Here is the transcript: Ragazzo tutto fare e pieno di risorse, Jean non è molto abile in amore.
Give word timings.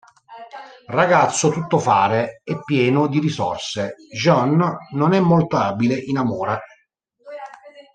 Ragazzo 0.87 1.51
tutto 1.51 1.77
fare 1.77 2.41
e 2.43 2.59
pieno 2.65 3.05
di 3.05 3.19
risorse, 3.19 3.97
Jean 4.11 4.75
non 4.93 5.13
è 5.13 5.19
molto 5.19 5.57
abile 5.57 5.93
in 5.93 6.17
amore. 6.17 6.59